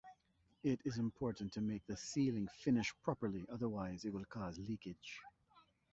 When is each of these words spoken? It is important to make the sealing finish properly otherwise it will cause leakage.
It 0.63 0.81
is 0.83 0.97
important 0.97 1.53
to 1.53 1.61
make 1.61 1.85
the 1.85 1.95
sealing 1.95 2.47
finish 2.47 2.91
properly 3.03 3.45
otherwise 3.51 4.03
it 4.03 4.11
will 4.11 4.25
cause 4.25 4.57
leakage. 4.57 5.21